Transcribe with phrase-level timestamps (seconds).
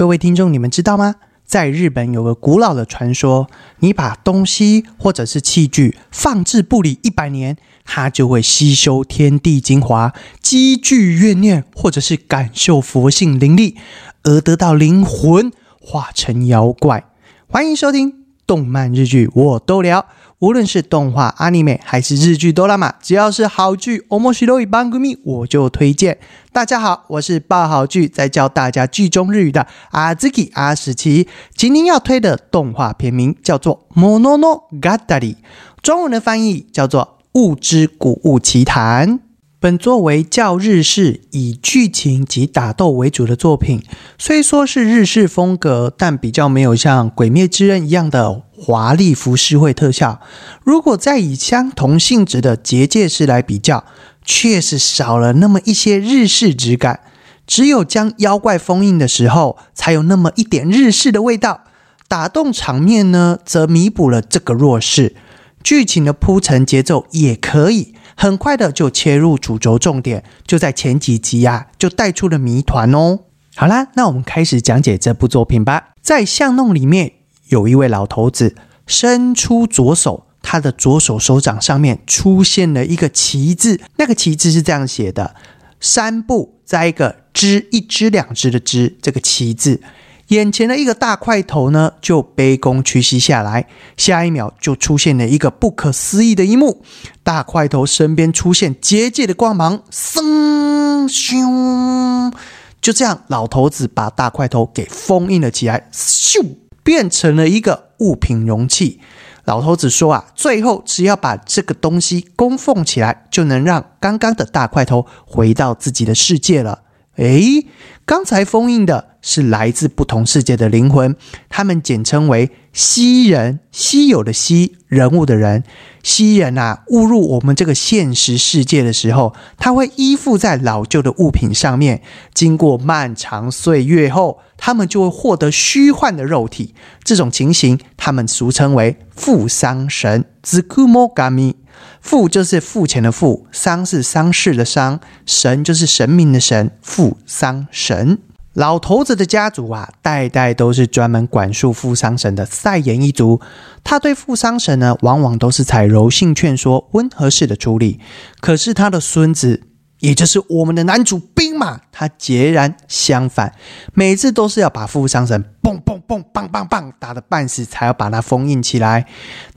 [0.00, 1.16] 各位听众，你们知道吗？
[1.44, 3.50] 在日本有个古老的传说，
[3.80, 13.76] 你把东西或者是器具放置不理一百年，它就会吸收天地精华，积聚怨念，或者是感受佛性灵力，
[14.22, 17.04] 而得到灵魂化成妖怪。
[17.46, 20.06] 欢迎收听动漫日剧，我都聊。
[20.40, 26.16] 无论是动画、阿尼美还是日剧、哆啦 A 只要是好剧，我莫西罗伊邦古米我就推荐。
[26.50, 31.28] 大家好，我是爆好剧在教大家剧中日语的阿兹基阿史奇。
[31.54, 35.34] 今天要推的动画片名叫做《Monono Gatari》，
[35.82, 39.18] 中文的翻译叫做《物之古物奇谭》。
[39.62, 43.82] 本作为较日式，以剧情及打斗为主的作品。
[44.16, 50.20] 虽说是日式风格，但比较没有像《鬼灭之刃》一样的华丽浮世绘特效。
[50.62, 53.84] 如果再以相同性质的结界师来比较，
[54.24, 57.00] 确实少了那么一些日式质感。
[57.46, 61.62] 只有将妖怪封印的时候，才有那么一点日式的味道。
[62.06, 65.16] 打斗场面呢，则弥补了这个弱势。
[65.62, 67.94] 剧情的铺陈节奏也可以。
[68.16, 73.20] 很快的就切入主轴重点，就在前几集啊，就带出了谜团哦。
[73.56, 75.88] 好啦，那我们开始讲解这部作品吧。
[76.02, 77.12] 在巷弄里面，
[77.50, 78.56] 有一位老头子
[78.86, 85.34] 伸出左手，他的左手手掌上面出现了一个“旗”字，那个“旗”字是这样写的：
[85.80, 89.80] 三步再一个只，一只两只的“只”，这个“旗”字。
[90.28, 93.66] 眼前的一个大块头呢，就卑躬屈膝下来。
[93.96, 96.84] 下一秒，就出现了一个不可思议的一幕：
[97.24, 102.32] 大块头身边出现结界的光芒，嗖咻！
[102.80, 106.40] 就这样，老头子把大块头给封印了起来，咻，
[106.82, 109.00] 变成了一个物品容器。
[109.44, 116.82] 老头子说：“啊，最后只要把这个东西供奉起来，就能让刚刚的大块头回到自己的世界了。”
[117.16, 117.66] 诶，
[118.06, 121.16] 刚才封印的是来自不同世界的灵魂，
[121.48, 125.64] 他们简称为稀人，稀有的稀，人物的人。
[126.02, 132.00] 稀人啊，误入我们这个现实世界的时候，他会依附在老旧的物品上面，
[132.32, 136.74] 经过漫长岁月后，他们就会获得虚幻的肉体。
[137.04, 141.56] 这种情形，他们俗称为富丧神 （Zukumogami）。
[142.00, 148.18] 富就是付钱的富，丧是丧事的丧，神就是神明的神，富丧神。
[148.54, 153.40] 老头子的家族啊，代代都是专门管束富商神的赛言一族。
[153.84, 158.00] 他对富商神呢，往往都是采柔性劝说、温和式的处理。
[158.40, 159.62] 可是他的孙子。
[160.00, 163.52] 也就是我们的男主兵马，他截然相反，
[163.92, 169.06] 每次都是要把富商神嘣嘣嘣棒棒棒打的半死，才要把它封印起来。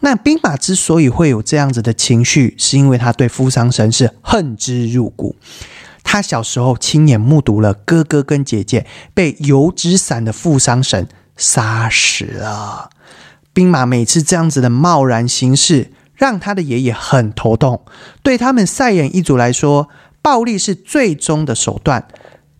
[0.01, 5.33] 那兵马之所以会有这样子的情绪，是因为他对富商神是恨之入骨。
[6.03, 12.89] 他小时候亲眼目睹了哥哥跟姐姐被油纸伞的富商神杀死了。
[13.53, 17.85] 兵马每次这样子的贸然行事，让他的爷爷很头痛。
[18.21, 19.89] 对他们赛眼一族来说，
[20.21, 22.07] 暴力是最终的手段，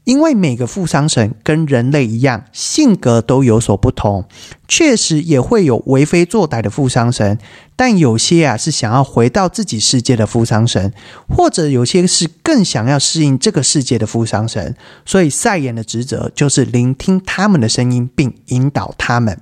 [0.04, 4.26] 因为每个富商神跟人类一样，性格都有所不同。
[4.68, 7.38] 确实也会有为非作歹的富商神，
[7.76, 10.92] 但有些啊是想要回到自己世界的富商神，
[11.30, 14.76] 或者有些是更想要适应这个世界的富商神。
[15.06, 19.40] 所以赛眼的职责就是聆听他们的声音，并引导他们。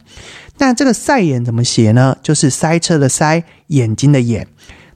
[0.57, 2.17] 那这个赛眼怎么写呢？
[2.22, 4.47] 就是塞车的塞，眼睛的眼。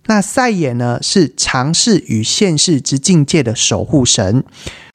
[0.08, 4.44] 那赛眼呢，是常世与现世之境界的守护神。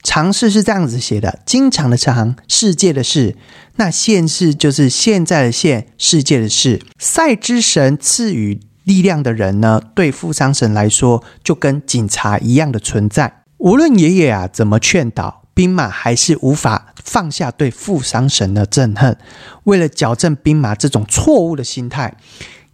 [0.03, 3.37] 常世是这样子写的：经常的常，世界的世。
[3.77, 6.81] 那现世就是现在的现，世界的世。
[6.99, 13.43] 赛之神赐予力量的人呢，对富商神来说，就跟警察一样的存在。
[13.59, 19.17] 无论爷爷啊怎么劝导，兵马还是无法放下对富商神的憎恨。
[19.65, 22.14] 为了矫正兵马这种错误的心态。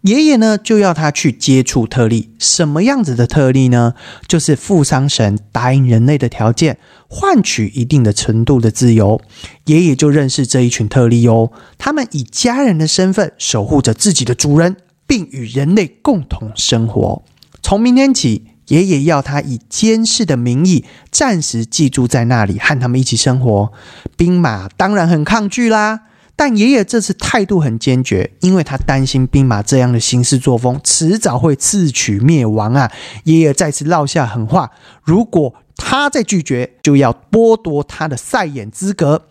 [0.01, 3.93] 爷爷呢，就要他去接触特例，什么样子的特例呢？
[4.27, 6.77] 就是富商神答应人类的条件，
[7.07, 9.19] 换取一定的程度的自由。
[9.65, 17.23] 爷爷就认识这一群特例哦，他们以家人的身份守护着自己的主人，并与人类共同生活。
[17.61, 23.73] 从明天起，爷爷要他以监视的名义，暂时寄住在那里，和他们一起生活。
[24.15, 26.01] 兵马当然很抗拒啦。
[26.37, 32.89] 但爷爷这次态度很坚决，因为他担心兵马这样的行事作风，迟早会自取灭亡啊！
[33.23, 34.69] 爷爷再次落下狠话：
[35.03, 39.23] 如果他再拒绝，就要剥夺他的赛眼资格。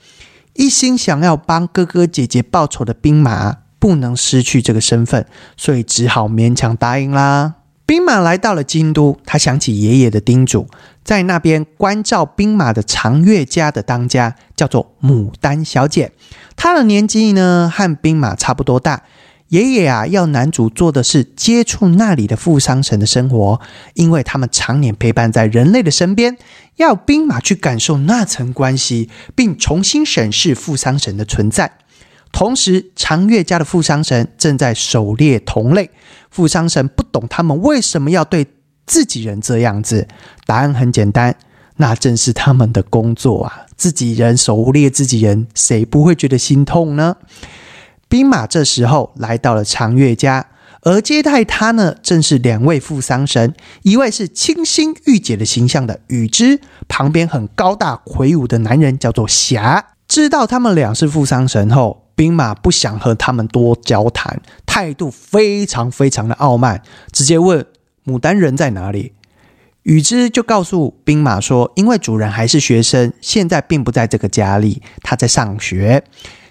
[0.54, 5.26] 一心想要帮哥哥姐姐报仇的兵马，不能失去这个身份，
[5.56, 7.55] 所以只好勉强答应啦。
[7.86, 10.66] 兵马来到了京都，他想起爷爷的叮嘱，
[11.04, 16.10] 在那边关照兵马的长月家的当家叫做牡丹小姐，
[16.56, 19.04] 她的年纪呢和兵马差不多大。
[19.50, 23.60] 爷爷啊，要男主做的是接触那里的富商神的生活，
[23.94, 26.36] 因为他们常年陪伴在人类的身边，
[26.78, 31.70] 要兵马去感受那层关系，并重新审视富商神的存在。
[32.32, 35.90] 同时，长月家的富商神正在狩猎同类。
[36.36, 38.46] 富商神不懂他们为什么要对
[38.84, 40.06] 自己人这样子。
[40.44, 41.34] 答案很简单，
[41.76, 43.62] 那正是他们的工作啊！
[43.74, 47.16] 自己人狩猎自己人，谁不会觉得心痛呢？
[48.06, 50.46] 兵马这时候来到了长月家，
[50.82, 59.86] 而接待他呢，正是两位富商神，一位是清新御姐的形象的羽之，旁边很高大魁梧的男人叫做霞。
[60.06, 62.05] 知道他们俩是富商神后。
[62.16, 66.82] 兵马不想和他们多交谈，态度非常非常的傲慢，
[67.12, 67.64] 直接问
[68.04, 69.12] 牡丹人在哪里。
[69.82, 76.02] 羽之就告诉兵马说，因为主人还是学生，现在并不在这个家里，他在上学。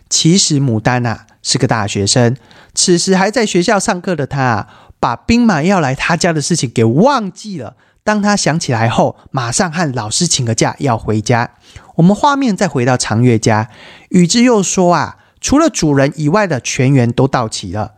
[0.08, 2.38] 其实牡丹啊是个大学生，
[2.74, 4.68] 此时还在学校上课的他啊，
[5.00, 7.76] 把兵马要来他家的事情给忘记了。
[8.04, 11.50] 当他想起来后，马上和老师请个假要回家。
[11.96, 13.70] 我们画面再回到长月家，
[14.10, 15.18] 羽之又说啊。
[15.46, 17.94] 除了主人以外的全员都到齐了，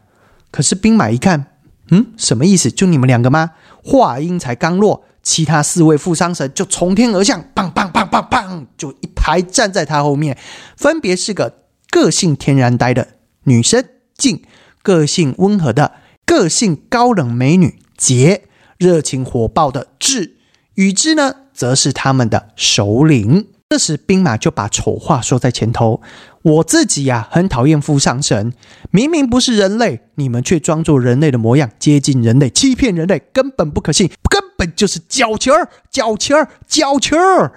[0.52, 1.46] 可是兵马一看，
[1.92, 2.70] 嗯，什么意思？
[2.70, 3.52] 就你们两个吗？
[3.82, 10.38] 话音才刚落，其他四位富商神就从天而降，砰砰砰砰砰，就一排站在他后面，
[10.76, 11.60] 分别是个
[11.90, 13.08] 个性天然呆的
[13.46, 13.82] 女生
[14.18, 14.44] 静，
[14.84, 15.94] 个性温和的
[16.26, 18.44] 个性高冷美女杰，
[18.78, 20.36] 热情火爆的智，
[20.74, 23.48] 与之呢，则是他们的首领。
[23.70, 26.02] 这时，兵马就把丑话说在前头。
[26.48, 28.54] 我自己呀，很讨厌富上神，
[28.90, 37.52] 明明不是人类，你们却装作人类的模样，接近人类，欺骗人类，根本不可信，根本就是矫情儿，矫情儿，矫情儿。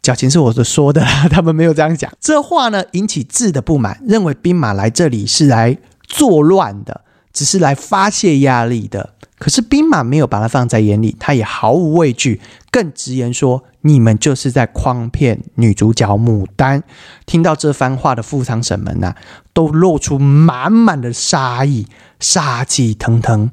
[0.00, 2.10] 矫情是我的说的， 他们没有这样讲。
[2.18, 7.02] 这话呢，引起智的不满，认为兵马来这里是来作乱的，
[7.34, 9.14] 只是来发泄压力的。
[9.38, 12.40] 可是兵马没有把他放在眼里，他也毫无畏惧，
[12.70, 16.82] 更直言说：“你们就是在诓骗女主角牡丹。”
[17.26, 19.14] 听到这番话的副长神们呐，
[19.52, 21.86] 都露出满满的杀意，
[22.20, 23.50] 杀气腾腾。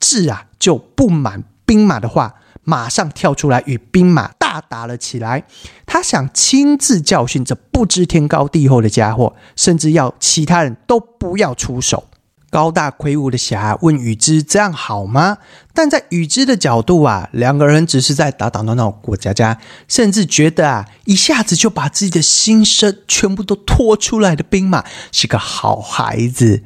[0.00, 5.44] 智啊，就不满兵马的话，马上跳出来与兵马大打了起来。
[5.84, 12.04] 他想亲自教训这不知天高地厚的家伙，甚至要其他人都不要出手。
[12.54, 15.38] 高大魁梧的侠问羽之：“这样好吗？”
[15.74, 19.58] 但在羽之的角度啊，两个人只是在打打闹闹过家家，
[19.88, 26.62] 甚至觉得啊，一下子就把自己的心声全部都拖出来的兵马是个好孩子，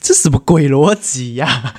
[0.00, 1.72] 这什么鬼逻辑呀？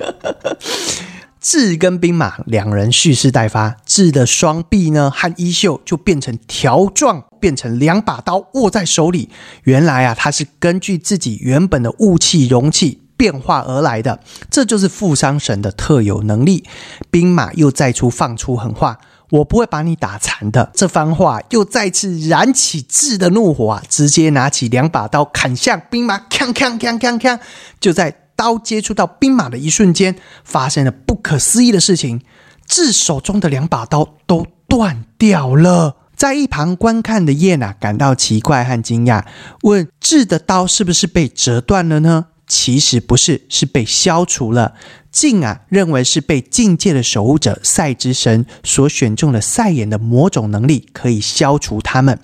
[1.38, 9.28] 智跟兵马两人蓄势待发，智的双臂呢和衣袖就变成条状，变成两把刀握在手里。
[9.64, 13.02] 原来啊，他是根据自己原本的雾气容器。
[13.20, 14.18] 变化而来的，
[14.50, 16.64] 这就是富商神的特有能力。
[17.10, 23.82] 兵马又再出放出狠话：“我不会把你打残的。”这番话又再次燃起智的怒火啊！
[23.90, 27.38] 直接拿起两把刀砍向兵马，锵锵锵锵锵！
[27.78, 32.22] 就在刀接触到兵马的一瞬间，发生了不可思议的事情：
[32.66, 35.96] 智手中的两把刀都断掉了。
[36.16, 39.24] 在一旁观看的叶娜感到奇怪和惊讶，
[39.62, 42.26] 问智的刀是不是被折断了呢？
[42.50, 44.74] 其实不是，是被消除了。
[45.12, 52.18] 镜啊，认为是被境界的守护者赛之神所选中的赛眼的某种能力可以消除他们。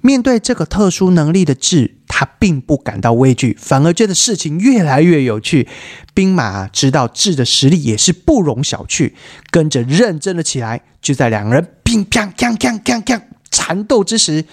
[0.00, 5.68] 面对这个特殊能力的智，他并不感到畏惧，反而觉得事情越来越有趣。
[6.14, 9.12] 兵马知道智的实力也是不容小觑，
[9.50, 10.82] 跟着认真了起来。
[11.02, 14.46] 就在两人乒乓乓乓乓乓缠斗之时。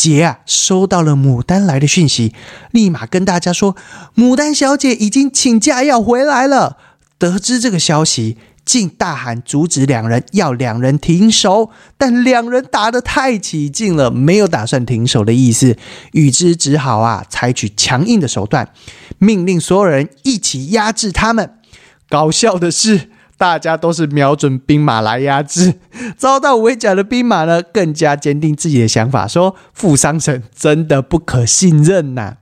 [0.00, 2.32] 杰啊，收到了牡丹来的讯息，
[2.70, 3.76] 立马跟大家说，
[4.16, 6.78] 牡丹小姐已经请假要回来了。
[7.18, 11.68] 得知这个消息，竟大喊阻止两人，要两人停手。
[11.98, 15.76] 但两人打得太起劲了，没有打算停手的意思。
[16.12, 18.72] 与之只好啊，采取强硬的手段，
[19.18, 21.56] 命令所有人一起压制他们。
[22.08, 23.09] 搞笑的是。
[23.40, 25.76] 大家都是瞄准兵马来压制，
[26.18, 32.36] 遭到围剿的兵马呢，更加坚定自己的想法，说富商神真的不可信任呐。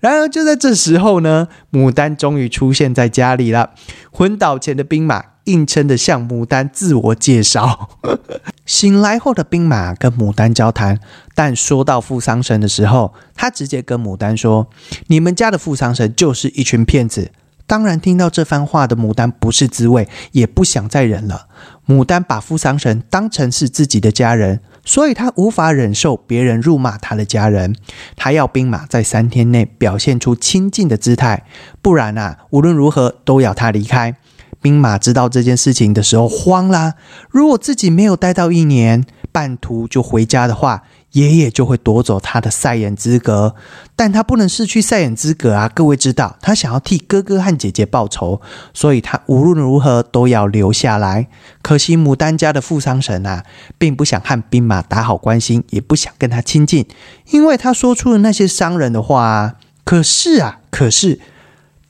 [0.00, 3.72] 然而就在这时候呢，牡丹终于出现在家里了。
[4.10, 7.90] 昏倒前的兵马硬撑着向牡丹自我介绍，
[8.64, 10.98] 醒来后的兵马跟牡丹交谈，
[11.34, 14.70] 但说到富商神的时候，他直接跟牡丹说
[15.08, 17.32] ：“你们家的富商神就是一群骗子。”
[17.68, 21.46] 当然听到这番话的牡丹不是滋味，也不想再忍了。
[21.86, 27.76] 牡丹把富商神当成是自己的家人，所以他无法忍受别人辱骂他的家人。
[28.16, 31.44] 他要兵马在三天内表现出亲近的姿态，
[31.82, 34.16] 不然啊，无论如何都要他离开。
[34.60, 36.94] 兵马知道这件事情的时候慌啦，
[37.30, 43.54] 如果自己没有待到一年半途就回家的话，爷爷就会夺走他的赛演资格。
[43.96, 45.68] 但他不能失去赛演资格啊！
[45.68, 48.40] 各位知道，他想要替哥哥和姐姐报仇，
[48.72, 51.28] 所以他无论如何都要留下来。
[51.62, 53.44] 可惜牡丹家的富商神啊，
[53.76, 56.86] 并不想和兵马打好关系，也不想跟他亲近，
[57.30, 59.54] 因为他说出了那些伤人的话。
[59.84, 61.18] 可是啊，可是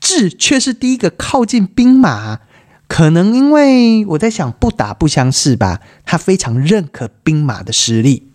[0.00, 2.38] 智却是第一个靠近兵马。
[2.86, 8.27] 可能因为我在想不打不相识吧，他非常认可兵马的实力。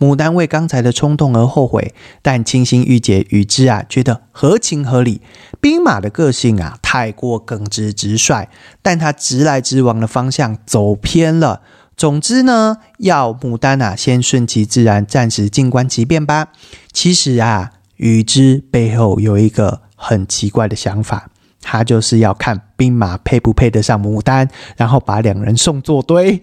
[0.00, 5.20] 牡丹为刚才的冲动而后悔，但清心玉洁与之啊觉得合情合理。
[5.60, 8.48] 兵马的个性啊太过耿直直率，
[8.82, 11.60] 但他直来直往的方向走偏了。
[11.96, 16.48] 总之呢，要牡丹啊先顺其自然，暂时静观其变吧。
[16.90, 21.28] 其实啊，与之背后有一个很奇怪的想法。
[21.62, 26.42] 他就是要看兵马配不配得上牡丹，然后把两人送作堆。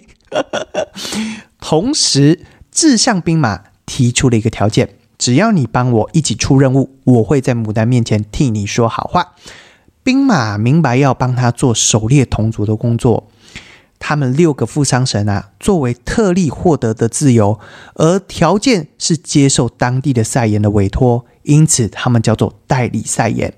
[1.59, 2.39] 同时，
[2.77, 9.33] 志向兵马提出了一个条件：只要你帮我一起出任务，我会在牡丹面前替你说好话。
[10.03, 13.31] 兵马明白要帮他做狩猎同族的工作。
[13.97, 17.59] 他们六个富商神啊，作为特例获得的自由，
[17.95, 23.55] 而条件是接受当地的赛言的委托，因此他们叫做代理赛言。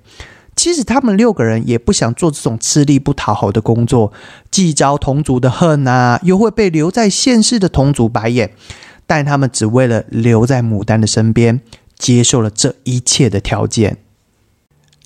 [0.56, 4.14] 其实他们六个人也不想做这种吃力不讨好的工作，
[4.50, 8.52] 既招同族的恨啊，又会被留在现世的同族白眼，
[9.10, 11.62] 但他们只为了留在牡丹的身边，
[11.98, 13.98] 接受了这一切的条件。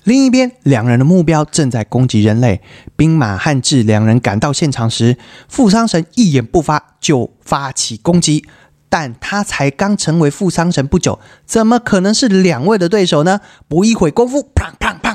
[0.02, 2.60] 另一边，两人的目标正在攻击人类。
[2.96, 5.16] 兵马汉志两人赶到现场时，
[5.48, 8.44] 富商神一言不发就发起攻击，
[8.90, 13.40] 但他才刚成为富商神不久，怎么可能是两位的对手呢？
[13.66, 15.14] 不一会功夫，砰砰砰！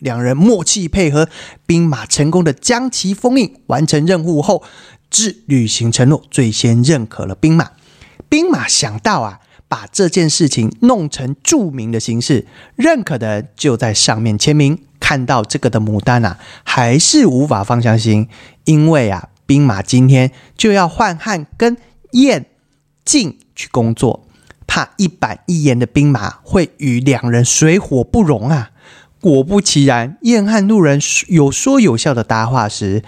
[0.00, 1.28] 两人默契配合，
[1.64, 3.54] 兵马成功的将其封印。
[3.68, 4.64] 完成任务后，
[5.12, 7.70] 智履行承诺，最先认可了兵马。
[8.28, 9.38] 兵马想到啊，
[9.68, 14.78] 把这件事情弄成著名的形式，认可的人就在上面签名。
[14.98, 18.28] 看到这个的牡丹啊，还是无法放下心，
[18.64, 21.76] 因为啊，兵马今天就要换汉跟
[22.12, 22.46] 燕
[23.04, 24.26] 晋去工作，
[24.66, 28.70] 怕一板一眼的兵马会与两人水火不容啊。
[29.20, 33.02] 果不其然，燕汉路人有说有笑的搭话时，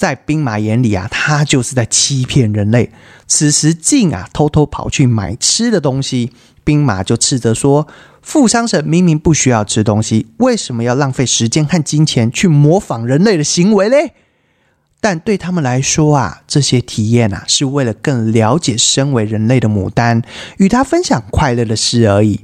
[0.00, 2.90] 在兵马眼里啊，他就是在欺骗人类。
[3.26, 6.32] 此时晋啊偷偷跑去买吃的东西，
[6.64, 7.86] 兵马就斥责说
[8.22, 14.14] ：“富商神明明不需要吃东西，为什么要浪费时间和金钱去模仿人类的行为嘞？”
[15.02, 20.22] 但对他们来说啊，这些体验啊，是为了更了解身为人类的牡丹，
[20.56, 22.40] 与他分享快乐的事而已。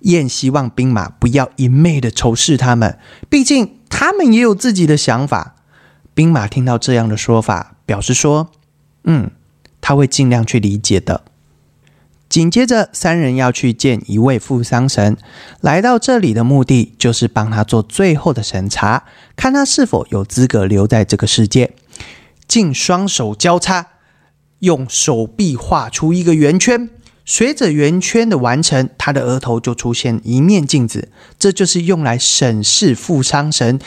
[0.00, 5.54] 燕希望兵马不要一昧的仇视他们，毕竟他们也有自己的想法。
[6.18, 8.50] 兵马听到这样的说法，表示说
[9.06, 9.30] ：“嗯，
[9.80, 11.22] 他会尽量去理解的。”
[12.28, 15.16] 紧接着，三人要去见一位富商神，
[15.60, 19.04] 来到这里的目的就是帮他做最后的审查，
[19.36, 21.70] 看他是否有资格留在这个世界。
[22.48, 23.86] 竟双手交叉，
[24.58, 26.90] 用手臂画出一个圆圈。
[27.24, 33.78] 随着圆圈的完成，他的额头就出现一面镜子，这就是用来审视富商神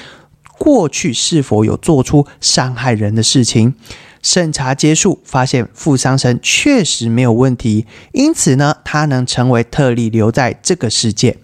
[0.64, 3.74] 过去是否有做出伤害人的事情。
[4.22, 11.40] 审查结束，发现富商神确实没有问题，因此呢，他能成为特例留在这个世界。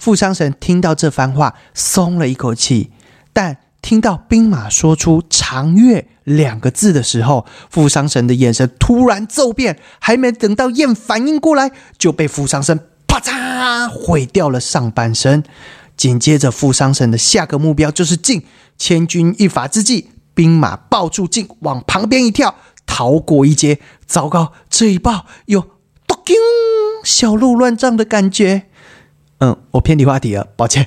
[0.00, 2.90] 富商神听到这番话，松了一口气，
[3.32, 3.58] 但。
[3.80, 15.44] 听到兵马说出“长月”两个字的时候，富商神的眼神突然骤变，还没等到燕反应过来，就被富商神啪嚓毁掉了上半身。
[15.98, 18.44] 紧接着，富商神的下个目标就是晋。
[18.78, 22.54] 千钧一发之际，兵马抱住晋，往旁边一跳，
[22.86, 23.80] 逃过一劫。
[24.06, 25.60] 糟糕，这一抱有
[26.06, 26.16] “咚”
[27.04, 28.62] 小鹿乱撞的感觉。
[29.40, 30.86] 嗯，我偏离话题了，抱歉。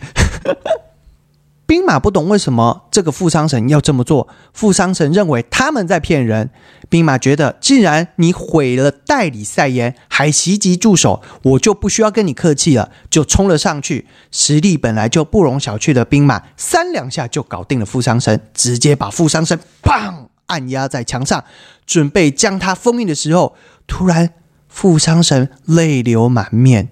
[1.68, 4.28] 兵马不懂为什么这个富商神要这么做。
[4.54, 6.50] 富商神认为他们在骗人。
[6.92, 14.06] 兵马觉得，既然你毁了代理赛言，还袭击助手，我就不需要跟你客气了，就冲了上去。
[14.30, 21.42] 实力本来就不容小觑的兵马，三两下就搞定了富商神，直接把富商神砰按压在墙上，
[21.86, 23.56] 准备将他封印的时候，
[23.88, 24.32] 突然
[24.68, 26.90] 富商神泪流满面。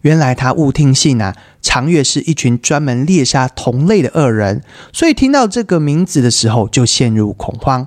[0.00, 4.62] 原来他误听信啊，长月是一群专门猎杀同类的恶人，
[4.94, 7.86] 所以听到这个名字的时候就陷入恐慌。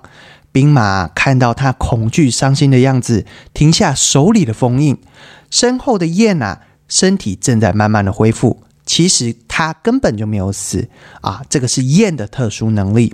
[0.55, 4.97] 兵马看到他恐惧伤心的样子，停下手里的封印。
[5.51, 10.88] 身后的燕啊，身体正在慢慢的恢复，其实他根本就没有死
[11.19, 13.13] 啊，这个是燕的特殊能力。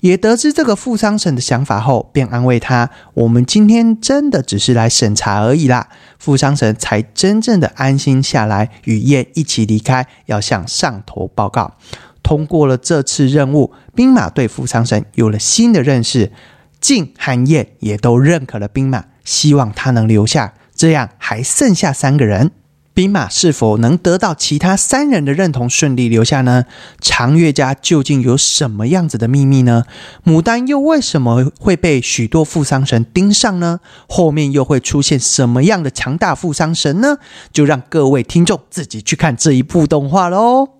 [0.00, 11.74] 也得知这个富商神的想法后，便安慰他：“我们今天真的只是来审查而已啦。”富商神才真正的安心下来，与燕一起离开，要向上头报告。
[12.22, 16.32] 通过了这次任务，兵马对富商神有了新的认识，
[16.80, 20.54] 晋和燕也都认可了兵马，希望他能留下。
[20.74, 22.52] 这样还剩下三个人。
[22.94, 26.64] 兵马是否能得到其他三人的认同，顺利留下呢？
[27.00, 29.84] 长月家究竟有什么样子的秘密呢？
[30.24, 33.78] 牡丹又为什么会被许多富商神盯上呢？
[34.08, 37.18] 后面又会出现什么样的强大富商神呢？
[37.52, 40.77] 就让各位听众自己去看这一部动画喽。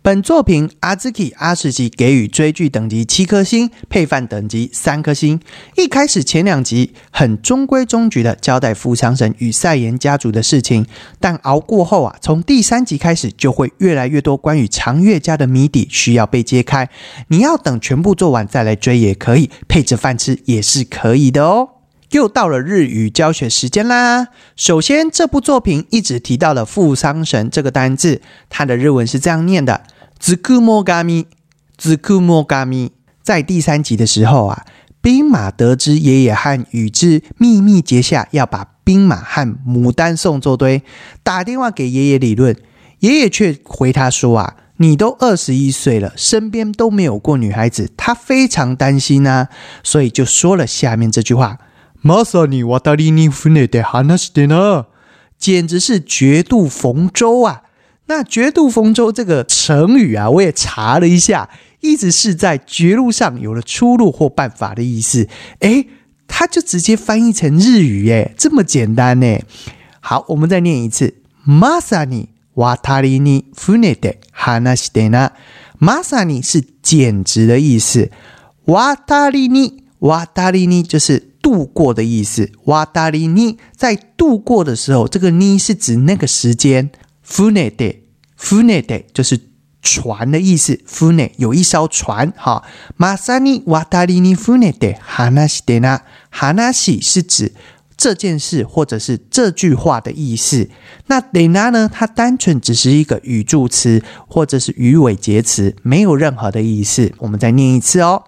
[0.00, 5.38] 本作品阿兹基阿史吉给予追剧等级七颗星，配饭等级三颗星。
[5.76, 10.86] 一开始前两集很中规中矩的交代富商神与赛言家族的事情，
[11.20, 16.88] 但熬过后啊，从第三集开始就会越来越多关于长月家的谜底需要被揭开。
[17.28, 21.77] 你要等全部做完再来追也可以，配着饭吃也是可以的哦。
[22.10, 24.28] 又到了日语教学时间啦！
[24.56, 29.82] 首先，这部作品一直提到了富桑神这个单字，它的日文是这样念的。
[30.18, 31.26] 子库莫嘎咪，
[31.76, 34.64] 子库莫嘎咪，在第三集的时候啊，
[35.00, 40.82] 兵马得知爷爷和宇智秘密结下，要把兵马和牡丹送作堆，
[41.22, 42.56] 打电话给爷爷理论，
[43.00, 49.48] 爷爷却回他说啊，你都二十一岁了，身边都没有过女孩子，他非常担心啊，
[49.84, 51.58] 所以就说了下面这句话：
[52.00, 54.86] 马萨尼瓦达利尼夫内的哈纳斯蒂呢，
[55.38, 57.62] 简直是绝度逢周啊！
[58.06, 61.50] 那绝度逢舟这个成语啊，我也查了一下，
[61.80, 65.28] 意思是在绝路上有了出路或办法的意思。
[65.60, 65.88] 诶，
[66.26, 69.38] 他就直接翻译成日语，诶，这么简单呢？
[70.00, 75.32] 好，我们再念一次：马萨尼瓦塔里尼夫内德哈纳斯蒂纳。
[75.78, 78.10] 马萨尼是简直的意思，
[78.66, 82.50] 瓦塔里尼瓦塔里尼就是度过的意思。
[82.64, 86.90] 瓦塔里尼在度过的时候，这个尼是指那个时间。
[87.22, 88.04] f u n e d
[88.36, 89.38] f u n e d 就是
[89.82, 90.80] 船的意思。
[90.86, 92.64] f u n e 有一艘船，哈。
[92.96, 97.52] 马萨尼瓦达里尼 f u n e d 哈纳西德纳，哈纳西是指
[97.96, 100.70] 这件事或者是这句话的意思。
[101.08, 101.90] 那德纳呢？
[101.92, 107.12] 它单纯只是一个语助词或者是语尾结词，没有任何的意思。
[107.18, 108.24] 我们再念一次哦。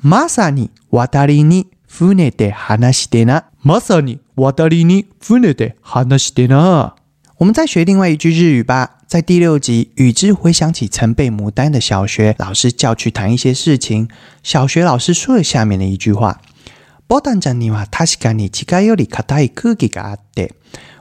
[0.00, 1.42] 马萨尼瓦达里
[1.95, 6.95] 尼 f u n e d 哈纳西德纳，马萨尼瓦达里尼 f u n e d 哈纳西德纳。
[7.37, 8.97] 我们再学另外一句日语吧。
[9.07, 14.07] 在第六集，宇智回想起曾被牡丹的小学老师叫去谈一些事情。
[14.41, 16.37] 小学老师说了下面的一句话：“
[17.09, 20.51] 牡丹ちゃんには確かに近寄り硬い空気があって，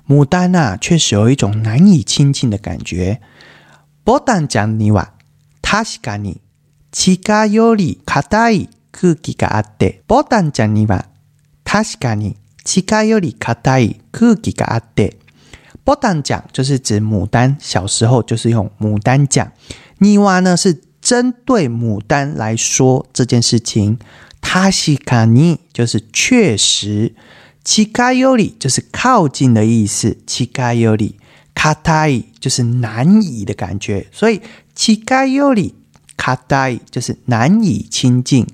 [0.09, 3.21] 牡丹啊，确实有一种难以亲近的感觉。
[4.05, 5.13] 牡丹ちゃんには
[5.63, 6.41] 確かに
[6.91, 11.06] 近寄り硬い 空気があって，牡丹ちゃんには
[11.66, 15.18] 確かに近寄り硬い空気があって。”
[15.86, 19.52] 牡丹奖就是指牡丹，小时候就是用牡丹奖。
[20.00, 24.00] 尼瓦呢是针对牡丹来说这件事情。
[24.42, 27.14] 塔西卡尼就是确实。
[27.64, 30.18] 奇卡尤里就是靠近的意思。
[30.26, 31.18] 奇卡尤里
[31.54, 34.42] 卡泰就是难以的感觉，所以
[34.76, 35.74] 奇卡尤里
[36.16, 38.46] 卡泰就是难以亲近。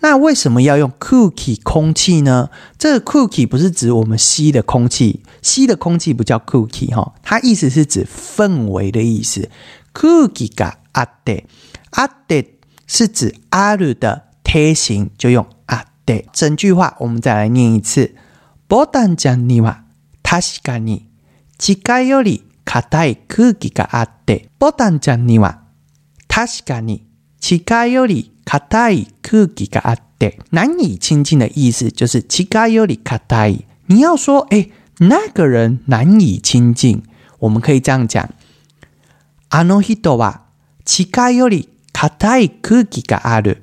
[0.00, 2.50] 那为什么要用 cookie 空气呢？
[2.78, 9.48] 这个 cookie 不是指我们吸的空气，吸的空气不叫 cookie 哈，它意思是指氛围的意思。
[9.94, 11.46] cookie があって、
[11.92, 16.26] あって是指ある的贴形，就用あって。
[16.32, 18.14] 整句话我们再来念一次。
[18.68, 19.84] ボタンちゃんには
[20.22, 21.08] 確かに
[21.56, 25.62] 近より硬い空気があって、ボタンちゃんには
[26.28, 27.06] 確かに
[27.40, 33.59] 近より 卡泰克吉嘎阿德难以亲近的意思就是奇嘎尤里卡泰。
[33.85, 37.03] 你要说哎，那个人难以亲近，
[37.39, 38.29] 我们可以这样讲：
[39.49, 40.47] 阿诺希多瓦
[40.85, 43.55] 奇嘎尤里卡泰克吉嘎阿鲁。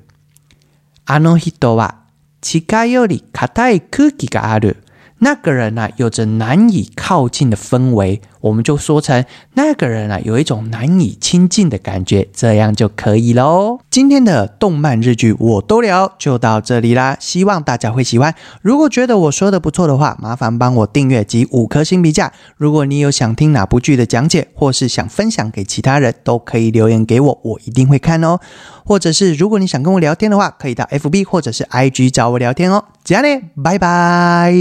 [1.05, 2.05] 阿诺希多瓦
[2.41, 4.73] 奇嘎尤里卡泰克吉嘎阿鲁。
[5.21, 13.79] 那个人呢，有着难以靠近的氛围，我们就说成那个人啊，有一种难以亲近的感觉，这样就可以喽。
[13.89, 18.33] 今天的动漫日剧我都聊就到这里啦，希望大家会喜欢。
[18.61, 22.31] 如果觉得我说的不错的话，麻烦帮我订阅及五颗星评价。
[22.57, 28.39] 如果你有想听哪部剧的讲解，或是想分享给其他人，都可以留言给我，我一定会看哦。
[28.85, 32.85] 或者是如果你想跟我聊天的话，可以到 FB 或者是 IG 找我聊天哦。
[33.03, 34.53] 这样呢，拜拜。